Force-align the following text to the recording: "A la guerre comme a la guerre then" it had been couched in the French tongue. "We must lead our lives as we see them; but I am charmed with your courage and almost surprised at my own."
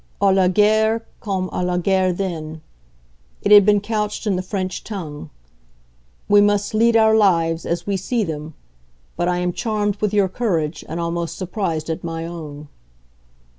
"A 0.19 0.33
la 0.33 0.47
guerre 0.47 1.05
comme 1.19 1.47
a 1.53 1.63
la 1.63 1.77
guerre 1.77 2.11
then" 2.11 2.61
it 3.43 3.51
had 3.51 3.63
been 3.63 3.79
couched 3.79 4.25
in 4.25 4.35
the 4.35 4.41
French 4.41 4.83
tongue. 4.83 5.29
"We 6.27 6.41
must 6.41 6.73
lead 6.73 6.97
our 6.97 7.15
lives 7.15 7.67
as 7.67 7.85
we 7.85 7.97
see 7.97 8.23
them; 8.23 8.55
but 9.15 9.27
I 9.27 9.37
am 9.37 9.53
charmed 9.53 9.97
with 9.97 10.11
your 10.11 10.27
courage 10.27 10.83
and 10.89 10.99
almost 10.99 11.37
surprised 11.37 11.87
at 11.87 12.03
my 12.03 12.25
own." 12.25 12.67